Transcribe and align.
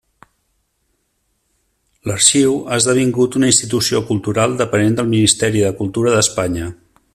L'arxiu 2.11 2.57
ha 2.61 2.79
esdevingut 2.81 3.39
una 3.41 3.51
institució 3.53 4.03
cultural 4.09 4.57
depenent 4.63 4.99
del 5.01 5.13
Ministeri 5.15 5.63
de 5.67 5.73
Cultura 5.83 6.17
d'Espanya. 6.19 6.73